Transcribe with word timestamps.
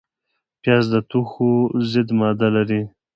پیاز 0.61 0.85
د 0.93 0.95
توښو 1.09 1.51
ضد 1.91 2.09
ماده 2.19 2.47
لري 2.55 2.81